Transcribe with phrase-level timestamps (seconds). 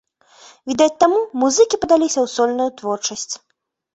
[0.71, 3.33] Відаць таму, музыкі падаліся ў сольную творчасць.